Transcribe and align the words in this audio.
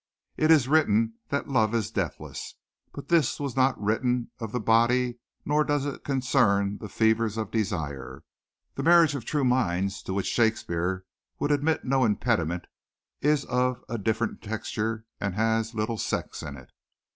It 0.35 0.49
is 0.49 0.67
written 0.67 1.13
that 1.29 1.47
love 1.47 1.75
is 1.75 1.91
deathless, 1.91 2.55
but 2.91 3.09
this 3.09 3.39
was 3.39 3.55
not 3.55 3.79
written 3.79 4.31
of 4.39 4.51
the 4.51 4.59
body 4.59 5.19
nor 5.45 5.63
does 5.63 5.85
it 5.85 6.03
concern 6.03 6.79
the 6.79 6.89
fevers 6.89 7.37
of 7.37 7.51
desire. 7.51 8.23
The 8.73 8.81
marriage 8.81 9.13
of 9.13 9.25
true 9.25 9.45
minds 9.45 10.01
to 10.01 10.13
which 10.15 10.25
Shakespeare 10.25 11.05
would 11.37 11.51
admit 11.51 11.85
no 11.85 12.03
impediment 12.03 12.65
is 13.21 13.45
of 13.45 13.83
a 13.87 13.99
different 13.99 14.41
texture 14.41 15.05
and 15.19 15.35
has 15.35 15.75
little 15.75 15.99
sex 15.99 16.41
in 16.41 16.57
it. 16.57 16.71